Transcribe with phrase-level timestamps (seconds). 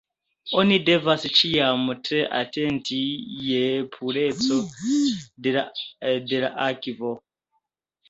[0.61, 2.99] Oni devas ĉiam tre atenti
[3.51, 3.61] je
[3.99, 4.61] pureco
[5.49, 7.19] de la akvo.